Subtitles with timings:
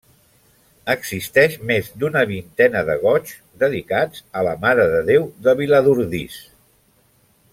[0.93, 6.41] Existeix més d'una vintena de goigs dedicats a la Mare de Déu de Viladordis.